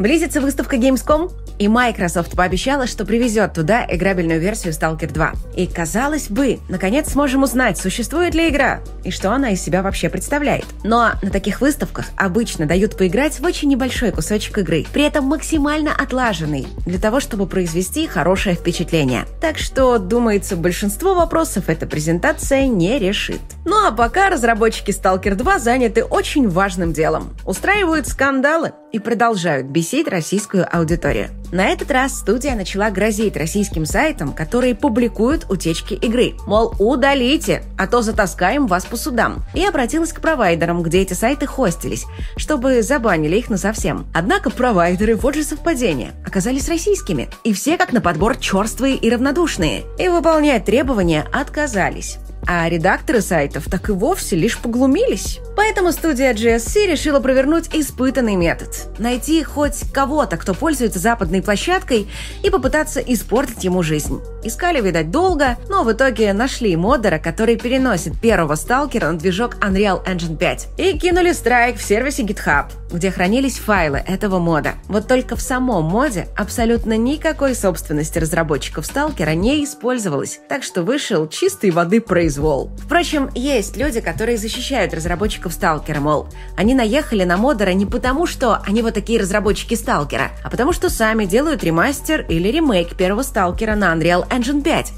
Близится 0.00 0.40
выставка 0.40 0.76
Gamescom, 0.76 1.30
и 1.58 1.68
Microsoft 1.68 2.34
пообещала, 2.34 2.86
что 2.86 3.04
привезет 3.04 3.52
туда 3.52 3.84
играбельную 3.86 4.40
версию 4.40 4.72
Stalker 4.72 5.12
2. 5.12 5.32
И 5.56 5.66
казалось 5.66 6.30
бы, 6.30 6.58
наконец 6.70 7.12
сможем 7.12 7.42
узнать, 7.42 7.76
существует 7.76 8.34
ли 8.34 8.48
игра 8.48 8.80
и 9.04 9.10
что 9.10 9.30
она 9.30 9.50
из 9.50 9.60
себя 9.60 9.82
вообще 9.82 10.08
представляет. 10.08 10.64
Но 10.84 11.10
на 11.20 11.30
таких 11.30 11.60
выставках 11.60 12.06
обычно 12.16 12.64
дают 12.64 12.96
поиграть 12.96 13.38
в 13.38 13.44
очень 13.44 13.68
небольшой 13.68 14.10
кусочек 14.10 14.56
игры, 14.56 14.86
при 14.90 15.04
этом 15.04 15.26
максимально 15.26 15.94
отлаженный, 15.94 16.66
для 16.86 16.98
того, 16.98 17.20
чтобы 17.20 17.46
произвести 17.46 18.06
хорошее 18.06 18.56
впечатление. 18.56 19.26
Так 19.42 19.58
что, 19.58 19.98
думается, 19.98 20.56
большинство 20.56 21.12
вопросов 21.12 21.68
эта 21.68 21.86
презентация 21.86 22.66
не 22.68 22.98
решит. 22.98 23.40
Ну 23.66 23.86
а 23.86 23.92
пока 23.92 24.30
разработчики 24.30 24.92
Stalker 24.92 25.34
2 25.34 25.58
заняты 25.58 26.04
очень 26.04 26.48
важным 26.48 26.94
делом. 26.94 27.36
Устраивают 27.44 28.08
скандалы 28.08 28.72
и 28.92 28.98
продолжают 28.98 29.66
бесить 29.90 30.08
российскую 30.08 30.66
аудиторию. 30.70 31.30
На 31.50 31.66
этот 31.68 31.90
раз 31.90 32.20
студия 32.20 32.54
начала 32.54 32.90
грозить 32.90 33.36
российским 33.36 33.84
сайтам, 33.84 34.32
которые 34.32 34.76
публикуют 34.76 35.46
утечки 35.48 35.94
игры. 35.94 36.34
Мол, 36.46 36.72
удалите, 36.78 37.64
а 37.76 37.88
то 37.88 38.00
затаскаем 38.00 38.68
вас 38.68 38.84
по 38.84 38.96
судам. 38.96 39.42
И 39.52 39.64
обратилась 39.64 40.12
к 40.12 40.20
провайдерам, 40.20 40.84
где 40.84 41.00
эти 41.00 41.14
сайты 41.14 41.46
хостились, 41.46 42.06
чтобы 42.36 42.82
забанили 42.82 43.36
их 43.36 43.50
насовсем. 43.50 44.06
Однако 44.14 44.50
провайдеры, 44.50 45.16
вот 45.16 45.34
же 45.34 45.42
совпадение, 45.42 46.12
оказались 46.24 46.68
российскими. 46.68 47.28
И 47.42 47.52
все 47.52 47.76
как 47.76 47.92
на 47.92 48.00
подбор 48.00 48.36
черствые 48.36 48.94
и 48.94 49.10
равнодушные. 49.10 49.82
И 49.98 50.08
выполнять 50.08 50.64
требования 50.64 51.26
отказались 51.32 52.18
а 52.46 52.68
редакторы 52.68 53.20
сайтов 53.20 53.66
так 53.70 53.88
и 53.88 53.92
вовсе 53.92 54.36
лишь 54.36 54.58
поглумились. 54.58 55.40
Поэтому 55.56 55.92
студия 55.92 56.32
GSC 56.32 56.86
решила 56.86 57.20
провернуть 57.20 57.68
испытанный 57.74 58.36
метод. 58.36 58.88
Найти 58.98 59.42
хоть 59.42 59.90
кого-то, 59.92 60.36
кто 60.36 60.54
пользуется 60.54 60.98
западной 60.98 61.42
площадкой, 61.42 62.08
и 62.42 62.50
попытаться 62.50 63.00
испортить 63.00 63.64
ему 63.64 63.82
жизнь. 63.82 64.20
Искали, 64.42 64.80
видать, 64.80 65.10
долго, 65.10 65.58
но 65.68 65.84
в 65.84 65.92
итоге 65.92 66.32
нашли 66.32 66.74
модера, 66.76 67.18
который 67.18 67.56
переносит 67.56 68.18
первого 68.20 68.54
сталкера 68.54 69.10
на 69.10 69.18
движок 69.18 69.56
Unreal 69.56 70.04
Engine 70.06 70.36
5. 70.36 70.68
И 70.78 70.98
кинули 70.98 71.32
страйк 71.32 71.76
в 71.76 71.82
сервисе 71.82 72.22
GitHub, 72.22 72.66
где 72.90 73.10
хранились 73.10 73.58
файлы 73.58 74.02
этого 74.06 74.38
мода. 74.38 74.72
Вот 74.88 75.06
только 75.06 75.36
в 75.36 75.42
самом 75.42 75.84
моде 75.84 76.26
абсолютно 76.36 76.96
никакой 76.96 77.54
собственности 77.54 78.18
разработчиков 78.18 78.86
сталкера 78.86 79.32
не 79.32 79.62
использовалось, 79.64 80.40
так 80.48 80.62
что 80.62 80.82
вышел 80.82 81.28
чистой 81.28 81.70
воды 81.70 82.00
произвол. 82.40 82.70
Впрочем, 82.78 83.30
есть 83.34 83.76
люди, 83.76 84.00
которые 84.00 84.38
защищают 84.38 84.94
разработчиков 84.94 85.52
сталкера, 85.52 86.00
мол, 86.00 86.28
они 86.56 86.74
наехали 86.74 87.24
на 87.24 87.36
модера 87.36 87.70
не 87.70 87.86
потому, 87.86 88.26
что 88.26 88.60
они 88.66 88.82
вот 88.82 88.94
такие 88.94 89.20
разработчики 89.20 89.74
сталкера, 89.74 90.30
а 90.42 90.50
потому 90.50 90.72
что 90.72 90.90
сами 90.90 91.26
делают 91.26 91.62
ремастер 91.62 92.24
или 92.28 92.48
ремейк 92.48 92.96
первого 92.96 93.22
сталкера 93.22 93.74
на 93.74 93.94
Unreal 93.94 94.28
Engine 94.28 94.62
5. 94.62 94.92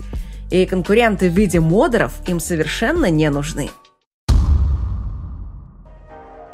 И 0.51 0.67
конкуренты 0.67 1.31
в 1.31 1.33
виде 1.33 1.61
модеров 1.61 2.13
им 2.27 2.39
совершенно 2.39 3.11
не 3.11 3.29
нужны. 3.31 3.71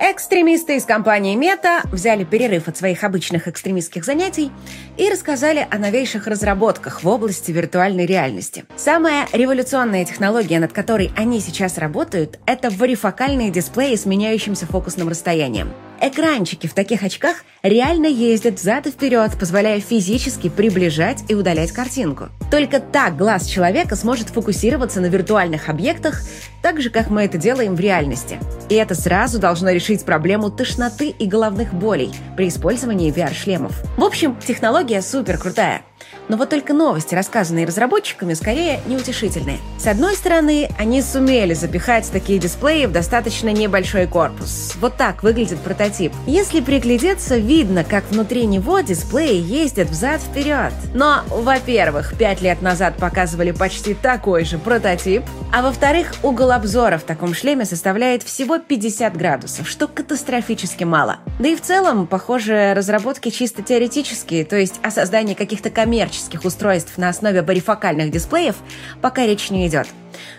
Экстремисты 0.01 0.77
из 0.77 0.85
компании 0.85 1.35
Мета 1.35 1.83
взяли 1.91 2.23
перерыв 2.23 2.69
от 2.69 2.77
своих 2.77 3.03
обычных 3.03 3.49
экстремистских 3.49 4.05
занятий 4.05 4.53
и 4.97 5.11
рассказали 5.11 5.67
о 5.69 5.77
новейших 5.77 6.29
разработках 6.29 7.03
в 7.03 7.09
области 7.09 7.51
виртуальной 7.51 8.07
реальности. 8.07 8.65
Самая 8.77 9.27
революционная 9.33 10.05
технология, 10.05 10.61
над 10.61 10.73
которой 10.73 11.11
они 11.17 11.41
сейчас 11.41 11.79
работают, 11.79 12.39
это 12.47 12.71
варифокальные 12.71 13.51
дисплеи 13.51 13.97
с 13.97 14.07
меняющимся 14.07 14.67
фокусным 14.67 15.09
расстоянием. 15.09 15.73
Экранчики 16.01 16.67
в 16.67 16.75
таких 16.75 17.03
очках 17.03 17.45
реально 17.63 18.07
ездят 18.07 18.55
взад 18.55 18.87
и 18.87 18.91
вперед, 18.91 19.33
позволяя 19.39 19.81
физически 19.81 20.49
приближать 20.49 21.25
и 21.29 21.35
удалять 21.35 21.73
картинку. 21.73 22.29
Только 22.51 22.79
так 22.79 23.17
глаз 23.17 23.47
человека 23.47 23.97
сможет 23.97 24.29
фокусироваться 24.29 25.01
на 25.01 25.07
виртуальных 25.07 25.69
объектах, 25.69 26.23
так 26.63 26.81
же, 26.81 26.91
как 26.91 27.11
мы 27.11 27.23
это 27.25 27.37
делаем 27.37 27.75
в 27.75 27.81
реальности. 27.81 28.39
И 28.69 28.75
это 28.75 28.95
сразу 28.95 29.39
должно 29.39 29.71
решить 29.71 30.05
проблему 30.05 30.51
тошноты 30.51 31.09
и 31.11 31.27
головных 31.27 31.75
болей 31.75 32.13
при 32.37 32.49
использовании 32.49 33.13
VR-шлемов. 33.13 33.73
В 33.97 34.05
общем, 34.05 34.37
технология 34.41 35.03
супер 35.03 35.37
крутая. 35.37 35.83
Но 36.29 36.37
вот 36.37 36.51
только 36.51 36.75
новости, 36.75 37.15
рассказанные 37.15 37.67
разработчиками, 37.67 38.35
скорее 38.35 38.81
неутешительные. 38.87 39.59
С 39.79 39.87
одной 39.87 40.15
стороны, 40.15 40.69
они 40.79 41.03
сумели 41.03 41.55
запихать 41.55 42.11
такие 42.11 42.39
дисплеи 42.39 42.87
в 42.87 42.93
достаточно 42.93 43.49
небольшой 43.49 44.07
корпус. 44.07 44.75
Вот 44.81 44.97
так 44.97 45.23
выглядит 45.23 45.59
прототип. 45.61 46.13
Если 46.27 46.61
приглядеться, 46.61 47.37
видно, 47.37 47.85
как 47.85 48.05
внутри 48.11 48.47
него 48.47 48.81
дисплеи 48.81 49.41
ездят 49.41 49.89
взад-вперед. 49.89 50.73
Но, 50.95 51.23
во-первых, 51.29 52.15
пять 52.19 52.41
лет 52.43 52.63
назад 52.63 52.97
показывали 52.97 53.53
почти 53.53 53.95
такой 53.95 54.45
же 54.45 54.59
прототип, 54.59 55.23
а 55.53 55.63
во-вторых, 55.63 56.13
угол 56.23 56.53
обзора 56.53 56.99
в 56.99 57.05
таком 57.05 57.35
шлеме 57.35 57.65
составляет 57.65 58.23
всего 58.23 58.59
50 58.59 59.17
градусов, 59.17 59.69
что 59.69 59.89
катастрофически 59.89 60.85
мало. 60.85 61.19
Да 61.39 61.49
и 61.49 61.57
в 61.57 61.63
целом, 61.63 62.07
похоже, 62.07 62.75
разработки 62.75 63.31
чисто 63.31 63.63
теоретические, 63.63 64.45
то 64.45 64.57
есть 64.57 64.75
о 64.83 64.91
создании 64.91 65.35
каких-то 65.35 65.71
коммерческих 65.89 66.45
устройств 66.45 66.99
на 66.99 67.09
основе 67.09 67.41
барифокальных 67.41 68.11
дисплеев 68.11 68.57
пока 69.01 69.25
речь 69.25 69.49
не 69.49 69.67
идет. 69.67 69.89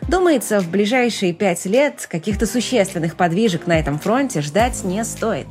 Думается, 0.08 0.60
в 0.60 0.70
ближайшие 0.70 1.34
пять 1.34 1.66
лет 1.66 2.06
каких-то 2.08 2.46
существенных 2.46 3.16
подвижек 3.16 3.66
на 3.66 3.80
этом 3.80 3.98
фронте 3.98 4.42
ждать 4.42 4.84
не 4.84 5.04
стоит. 5.04 5.48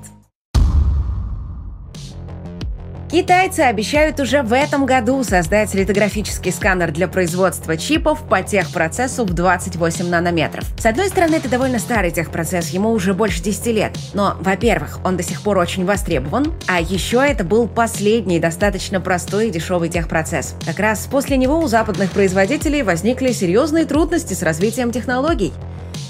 Китайцы 3.10 3.60
обещают 3.60 4.20
уже 4.20 4.42
в 4.42 4.52
этом 4.52 4.84
году 4.84 5.24
создать 5.24 5.72
литографический 5.72 6.52
сканер 6.52 6.92
для 6.92 7.08
производства 7.08 7.78
чипов 7.78 8.22
по 8.28 8.42
техпроцессу 8.42 9.24
в 9.24 9.32
28 9.32 10.10
нанометров. 10.10 10.66
С 10.78 10.84
одной 10.84 11.08
стороны, 11.08 11.36
это 11.36 11.48
довольно 11.48 11.78
старый 11.78 12.10
техпроцесс, 12.10 12.68
ему 12.68 12.90
уже 12.90 13.14
больше 13.14 13.42
10 13.42 13.66
лет. 13.68 13.92
Но, 14.12 14.36
во-первых, 14.40 14.98
он 15.04 15.16
до 15.16 15.22
сих 15.22 15.40
пор 15.40 15.56
очень 15.56 15.86
востребован, 15.86 16.52
а 16.66 16.82
еще 16.82 17.24
это 17.26 17.44
был 17.44 17.66
последний 17.66 18.40
достаточно 18.40 19.00
простой 19.00 19.48
и 19.48 19.50
дешевый 19.50 19.88
техпроцесс. 19.88 20.54
Как 20.66 20.78
раз 20.78 21.08
после 21.10 21.38
него 21.38 21.60
у 21.60 21.66
западных 21.66 22.10
производителей 22.10 22.82
возникли 22.82 23.32
серьезные 23.32 23.86
трудности 23.86 24.34
с 24.34 24.42
развитием 24.42 24.92
технологий. 24.92 25.54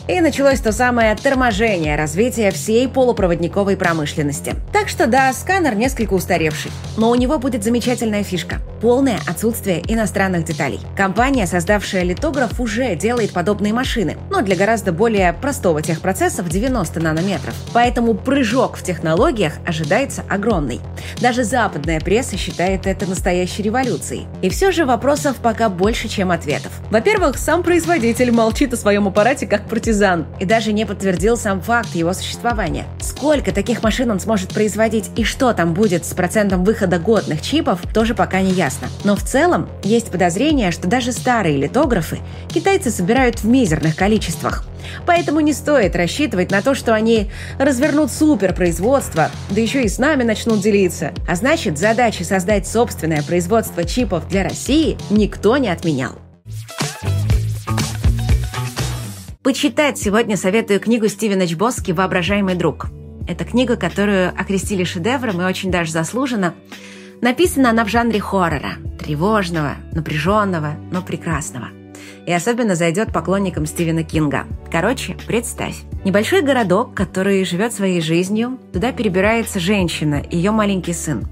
И 0.08 0.22
началось 0.22 0.60
то 0.60 0.72
самое 0.72 1.14
торможение 1.16 1.94
развития 1.94 2.50
всей 2.50 2.88
полупроводниковой 2.88 3.76
промышленности. 3.76 4.54
Так 4.72 4.88
что 4.88 5.06
да, 5.06 5.30
сканер 5.34 5.74
несколько 5.74 6.14
устаревший. 6.14 6.70
Но 6.96 7.10
у 7.10 7.14
него 7.14 7.38
будет 7.38 7.62
замечательная 7.62 8.22
фишка– 8.22 8.56
полное 8.80 9.18
отсутствие 9.26 9.82
иностранных 9.92 10.44
деталей. 10.44 10.80
Компания, 10.96 11.46
создавшая 11.46 12.02
литограф, 12.02 12.60
уже 12.60 12.94
делает 12.94 13.32
подобные 13.32 13.72
машины, 13.72 14.16
но 14.30 14.40
для 14.42 14.56
гораздо 14.56 14.92
более 14.92 15.32
простого 15.32 15.82
техпроцесса 15.82 16.42
в 16.42 16.48
90 16.48 17.00
нанометров. 17.00 17.54
Поэтому 17.72 18.14
прыжок 18.14 18.76
в 18.76 18.82
технологиях 18.82 19.54
ожидается 19.66 20.22
огромный. 20.28 20.80
Даже 21.20 21.44
западная 21.44 22.00
пресса 22.00 22.36
считает 22.36 22.86
это 22.86 23.06
настоящей 23.06 23.62
революцией. 23.62 24.26
И 24.42 24.48
все 24.48 24.70
же 24.70 24.84
вопросов 24.84 25.36
пока 25.42 25.68
больше, 25.68 26.08
чем 26.08 26.30
ответов. 26.30 26.72
Во-первых, 26.90 27.38
сам 27.38 27.62
производитель 27.62 28.30
молчит 28.30 28.72
о 28.72 28.76
своем 28.76 29.08
аппарате 29.08 29.46
как 29.46 29.68
партизан 29.68 30.26
и 30.38 30.44
даже 30.44 30.72
не 30.72 30.86
подтвердил 30.86 31.36
сам 31.36 31.60
факт 31.60 31.94
его 31.94 32.12
существования. 32.12 32.84
Сколько 33.00 33.52
таких 33.52 33.82
машин 33.82 34.10
он 34.10 34.20
сможет 34.20 34.54
производить 34.54 35.10
и 35.16 35.24
что 35.24 35.52
там 35.52 35.74
будет 35.74 36.04
с 36.04 36.14
процентом 36.14 36.64
выхода 36.64 36.98
годных 36.98 37.42
чипов, 37.42 37.80
тоже 37.92 38.14
пока 38.14 38.40
не 38.40 38.52
ясно. 38.52 38.67
Но 39.04 39.16
в 39.16 39.22
целом 39.22 39.68
есть 39.82 40.10
подозрение, 40.10 40.70
что 40.70 40.88
даже 40.88 41.12
старые 41.12 41.56
литографы 41.56 42.18
китайцы 42.48 42.90
собирают 42.90 43.40
в 43.40 43.44
мизерных 43.44 43.96
количествах. 43.96 44.64
Поэтому 45.06 45.40
не 45.40 45.52
стоит 45.52 45.96
рассчитывать 45.96 46.50
на 46.50 46.62
то, 46.62 46.74
что 46.74 46.94
они 46.94 47.30
развернут 47.58 48.10
суперпроизводство, 48.10 49.30
да 49.50 49.60
еще 49.60 49.84
и 49.84 49.88
с 49.88 49.98
нами 49.98 50.22
начнут 50.22 50.60
делиться. 50.60 51.12
А 51.26 51.34
значит, 51.34 51.78
задачи 51.78 52.22
создать 52.22 52.66
собственное 52.66 53.22
производство 53.22 53.84
чипов 53.84 54.28
для 54.28 54.44
России 54.44 54.98
никто 55.10 55.56
не 55.56 55.68
отменял. 55.68 56.12
Почитать 59.42 59.96
сегодня 59.96 60.36
советую 60.36 60.78
книгу 60.78 61.08
Стивена 61.08 61.46
Чбоски 61.46 61.92
«Воображаемый 61.92 62.54
друг». 62.54 62.88
Это 63.26 63.44
книга, 63.44 63.76
которую 63.76 64.28
окрестили 64.30 64.84
шедевром 64.84 65.40
и 65.40 65.44
очень 65.44 65.70
даже 65.70 65.92
заслуженно. 65.92 66.54
Написана 67.20 67.70
она 67.70 67.84
в 67.84 67.88
жанре 67.88 68.20
хоррора. 68.20 68.74
Тревожного, 68.98 69.76
напряженного, 69.92 70.74
но 70.92 71.02
прекрасного 71.02 71.68
и 72.28 72.32
особенно 72.32 72.74
зайдет 72.74 73.10
поклонникам 73.10 73.64
Стивена 73.64 74.02
Кинга. 74.02 74.44
Короче, 74.70 75.16
представь. 75.26 75.76
Небольшой 76.04 76.42
городок, 76.42 76.92
который 76.92 77.42
живет 77.46 77.72
своей 77.72 78.02
жизнью, 78.02 78.58
туда 78.70 78.92
перебирается 78.92 79.58
женщина 79.58 80.22
ее 80.30 80.50
маленький 80.50 80.92
сын. 80.92 81.26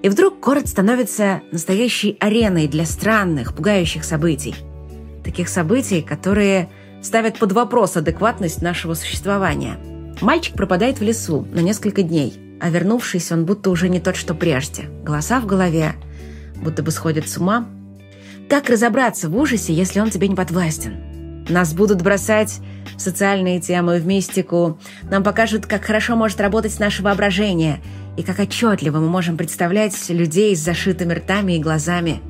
И 0.00 0.08
вдруг 0.08 0.40
город 0.40 0.68
становится 0.68 1.42
настоящей 1.52 2.16
ареной 2.18 2.66
для 2.66 2.86
странных, 2.86 3.54
пугающих 3.54 4.04
событий. 4.04 4.56
Таких 5.22 5.50
событий, 5.50 6.00
которые 6.00 6.70
ставят 7.02 7.38
под 7.38 7.52
вопрос 7.52 7.98
адекватность 7.98 8.62
нашего 8.62 8.94
существования. 8.94 9.76
Мальчик 10.22 10.54
пропадает 10.54 10.98
в 10.98 11.02
лесу 11.02 11.46
на 11.52 11.60
несколько 11.60 12.02
дней, 12.02 12.51
а 12.62 12.70
вернувшись, 12.70 13.32
он 13.32 13.44
будто 13.44 13.70
уже 13.70 13.88
не 13.88 13.98
тот, 13.98 14.14
что 14.14 14.34
прежде. 14.34 14.84
Голоса 15.02 15.40
в 15.40 15.46
голове, 15.46 15.94
будто 16.54 16.84
бы 16.84 16.92
сходит 16.92 17.28
с 17.28 17.36
ума, 17.36 17.66
как 18.48 18.70
разобраться 18.70 19.28
в 19.28 19.36
ужасе, 19.36 19.74
если 19.74 19.98
он 19.98 20.10
тебе 20.10 20.28
не 20.28 20.36
подвластен? 20.36 21.44
Нас 21.48 21.74
будут 21.74 22.02
бросать 22.02 22.60
в 22.96 23.00
социальные 23.00 23.60
темы, 23.60 23.98
в 23.98 24.06
мистику. 24.06 24.78
Нам 25.10 25.24
покажут, 25.24 25.66
как 25.66 25.82
хорошо 25.82 26.14
может 26.14 26.40
работать 26.40 26.78
наше 26.78 27.02
воображение 27.02 27.80
и 28.16 28.22
как 28.22 28.38
отчетливо 28.38 28.98
мы 28.98 29.08
можем 29.08 29.36
представлять 29.36 29.96
людей 30.08 30.54
с 30.54 30.60
зашитыми 30.60 31.14
ртами 31.14 31.54
и 31.54 31.60
глазами. 31.60 32.20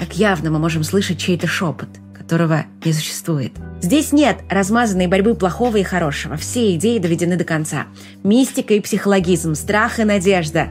Как 0.00 0.14
явно 0.14 0.50
мы 0.50 0.58
можем 0.58 0.82
слышать 0.82 1.18
чей-то 1.18 1.46
шепот, 1.46 1.90
которого 2.26 2.64
не 2.84 2.92
существует. 2.92 3.52
Здесь 3.80 4.10
нет 4.10 4.38
размазанной 4.50 5.06
борьбы 5.06 5.36
плохого 5.36 5.76
и 5.76 5.84
хорошего. 5.84 6.36
Все 6.36 6.74
идеи 6.74 6.98
доведены 6.98 7.36
до 7.36 7.44
конца. 7.44 7.86
Мистика 8.24 8.74
и 8.74 8.80
психологизм, 8.80 9.54
страх 9.54 10.00
и 10.00 10.04
надежда. 10.04 10.70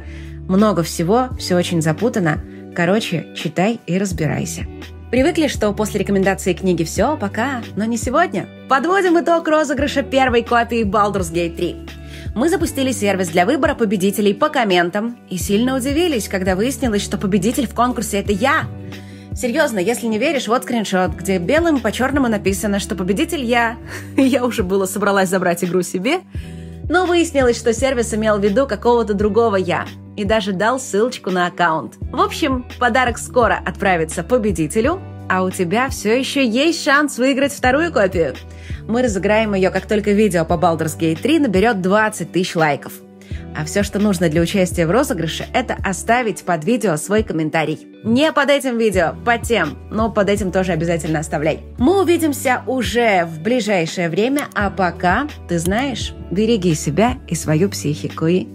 Много 0.50 0.83
всего, 0.83 1.29
все 1.39 1.55
очень 1.55 1.81
запутано. 1.81 2.43
Короче, 2.75 3.27
читай 3.38 3.79
и 3.88 3.97
разбирайся. 3.97 4.65
Привыкли, 5.12 5.47
что 5.47 5.71
после 5.71 6.01
рекомендации 6.01 6.53
книги 6.53 6.83
все, 6.83 7.15
пока, 7.15 7.63
но 7.77 7.85
не 7.85 7.95
сегодня. 7.95 8.50
Подводим 8.67 9.17
итог 9.17 9.47
розыгрыша 9.47 10.03
первой 10.03 10.43
копии 10.43 10.83
Baldur's 10.83 11.31
Gate 11.31 11.55
3. 11.55 11.75
Мы 12.35 12.50
запустили 12.50 12.91
сервис 12.91 13.29
для 13.29 13.45
выбора 13.45 13.75
победителей 13.75 14.33
по 14.33 14.50
комментам 14.50 15.17
и 15.29 15.38
сильно 15.38 15.77
удивились, 15.77 16.27
когда 16.27 16.57
выяснилось, 16.57 17.01
что 17.01 17.17
победитель 17.17 17.65
в 17.65 17.74
конкурсе– 17.74 18.17
это 18.19 18.33
я. 18.33 18.65
Серьезно, 19.36 19.80
если 19.80 20.08
не 20.08 20.18
веришь, 20.18 20.48
вот 20.48 20.63
скриншот, 20.63 21.12
где 21.12 21.39
белым 21.39 21.82
по 21.82 21.92
черному 21.92 22.30
написано, 22.30 22.80
что 22.80 22.96
победитель 22.96 23.44
я. 23.44 23.75
Я 24.15 24.46
уже 24.46 24.63
было 24.63 24.86
собралась 24.86 25.27
забрать 25.27 25.62
игру 25.63 25.82
себе, 25.82 26.22
но 26.88 27.06
выяснилось, 27.06 27.58
что 27.58 27.74
сервис 27.74 28.13
имел 28.13 28.38
в 28.38 28.44
виду 28.44 28.65
какого-то 28.65 29.13
другого 29.13 29.58
я 29.58 29.86
и 30.15 30.24
даже 30.24 30.54
дал 30.54 30.80
ссылочку 30.80 31.32
на 31.32 31.48
аккаунт. 31.48 31.96
В 32.00 32.22
общем, 32.22 32.65
подарок 32.80 33.18
скоро 33.18 33.60
отправится 33.65 34.24
победителю, 34.24 35.01
а 35.27 35.44
у 35.44 35.51
тебя 35.51 35.89
все 35.89 36.18
еще 36.18 36.48
есть 36.48 36.82
шанс 36.84 37.18
выиграть 37.18 37.51
вторую 37.51 37.92
копию. 37.92 38.36
Мы 38.88 39.01
разыграем 39.01 39.54
ее, 39.54 39.70
как 39.70 39.86
только 39.86 40.12
видео 40.12 40.46
по 40.46 40.54
Baldur's 40.54 40.98
Gate 40.98 41.22
3 41.22 41.39
наберет 41.39 41.82
20 41.82 42.32
тысяч 42.32 42.56
лайков. 42.56 42.94
А 43.55 43.65
все, 43.65 43.84
что 43.84 44.00
нужно 44.00 44.29
для 44.29 44.41
участия 44.41 44.86
в 44.86 44.91
розыгрыше, 44.91 45.46
это 45.53 45.75
оставить 45.84 46.44
под 46.44 46.66
видео 46.66 46.98
свой 46.98 47.24
комментарий. 47.24 47.88
Не 48.03 48.31
под 48.31 48.50
этим 48.50 48.77
видео, 48.77 49.16
под 49.25 49.44
тем, 49.44 49.77
но 49.90 50.11
под 50.11 50.29
этим 50.29 50.51
тоже 50.51 50.74
обязательно 50.74 51.20
оставляй. 51.20 51.61
Мы 51.77 52.01
увидимся 52.01 52.61
уже 52.68 53.25
в 53.25 53.42
ближайшее 53.42 54.09
время, 54.09 54.48
а 54.53 54.70
пока, 54.70 55.27
ты 55.48 55.59
знаешь, 55.59 56.14
береги 56.31 56.75
себя 56.75 57.18
и 57.27 57.35
свою 57.35 57.70
психику 57.70 58.27
и 58.27 58.48